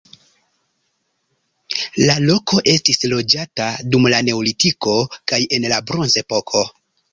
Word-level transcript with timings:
La 2.05 2.15
loko 2.23 2.63
estis 2.73 3.03
loĝata 3.13 3.69
dum 3.93 4.09
la 4.15 4.23
neolitiko 4.31 4.97
kaj 5.21 5.43
en 5.59 5.71
la 5.75 5.83
bronzepoko. 5.93 6.69